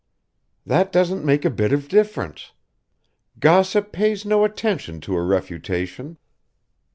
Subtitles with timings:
[0.65, 2.53] "That doesn't make a bit of difference.
[3.37, 6.17] Gossip pays no attention to a refutation.